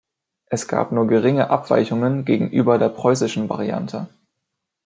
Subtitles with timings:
[0.47, 4.09] Es gab nur geringe Abweichungen gegenüber der preußischen Variante.